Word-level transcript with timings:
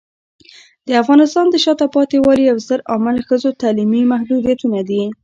د 0.87 0.89
افغانستان 1.01 1.45
د 1.49 1.55
شاته 1.63 1.85
پاتې 1.95 2.17
والي 2.25 2.43
یو 2.51 2.57
ستر 2.65 2.79
عامل 2.91 3.17
ښځو 3.27 3.49
تعلیمي 3.61 4.01
محدودیتونه 4.11 4.79
دي. 4.89 5.03